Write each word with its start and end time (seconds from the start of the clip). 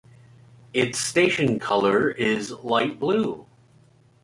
Its 0.73 0.97
station 0.97 1.59
colour 1.59 2.09
is 2.09 2.49
light 2.63 2.97
blue. 2.99 3.45